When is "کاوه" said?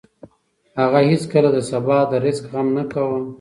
2.91-3.19